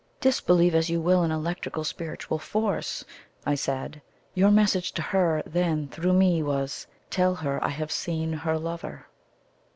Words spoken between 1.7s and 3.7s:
spiritual force," I